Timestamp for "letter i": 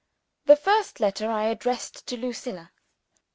0.99-1.43